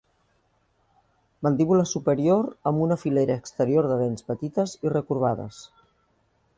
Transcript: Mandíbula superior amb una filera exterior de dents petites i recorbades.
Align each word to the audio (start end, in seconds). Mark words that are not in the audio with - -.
Mandíbula 1.47 1.85
superior 1.91 2.49
amb 2.71 2.83
una 2.87 2.99
filera 3.03 3.37
exterior 3.43 3.93
de 3.93 4.01
dents 4.03 4.27
petites 4.33 4.77
i 4.89 4.95
recorbades. 4.99 5.63